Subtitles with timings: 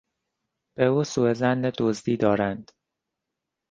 [0.77, 2.71] به او سوظن دزدی دارند.